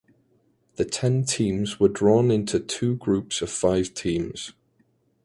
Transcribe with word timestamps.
The 0.77 0.85
ten 0.85 1.25
teams 1.25 1.79
were 1.79 1.87
drawn 1.87 2.31
into 2.31 2.59
two 2.59 2.95
groups 2.95 3.43
of 3.43 3.51
five 3.51 3.93
teams. 3.93 4.51